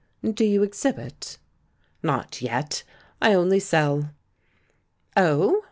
[0.23, 1.37] "Do you exhibit?"
[2.01, 2.81] "Not yet.
[3.21, 4.09] I only sell."
[5.15, 5.59] "Oh?